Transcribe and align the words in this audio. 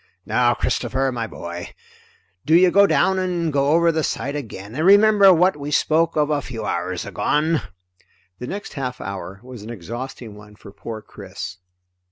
"Now 0.25 0.55
Christopher, 0.55 1.11
my 1.11 1.27
boy, 1.27 1.75
do 2.43 2.55
you 2.55 2.71
go 2.71 2.87
down 2.87 3.19
and 3.19 3.53
go 3.53 3.67
over 3.69 3.91
the 3.91 4.03
side 4.03 4.35
again, 4.35 4.73
and 4.73 4.83
remember 4.83 5.31
what 5.31 5.55
we 5.55 5.69
spoke 5.69 6.15
of 6.15 6.31
a 6.31 6.41
few 6.41 6.65
hours 6.65 7.05
agone!" 7.05 7.61
The 8.39 8.47
next 8.47 8.73
half 8.73 8.99
hour 8.99 9.39
was 9.43 9.61
an 9.61 9.69
exhausting 9.69 10.33
one 10.35 10.55
for 10.55 10.71
poor 10.71 11.03
Chris. 11.03 11.57